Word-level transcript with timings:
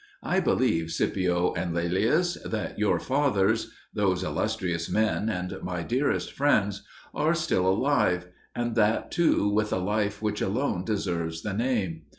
I 0.23 0.39
believe, 0.39 0.89
Scipio 0.89 1.53
and 1.53 1.75
Laelius, 1.75 2.33
that 2.43 2.79
your 2.79 2.99
fathers 2.99 3.69
those 3.93 4.23
illustrious 4.23 4.89
men 4.89 5.29
and 5.29 5.59
my 5.61 5.83
dearest 5.83 6.33
friends 6.33 6.81
are 7.13 7.35
still 7.35 7.67
alive, 7.67 8.25
and 8.55 8.73
that 8.73 9.11
too 9.11 9.47
with 9.47 9.71
a 9.71 9.77
life 9.77 10.19
which 10.19 10.41
alone 10.41 10.85
deserves 10.85 11.43
the 11.43 11.53
name. 11.53 12.01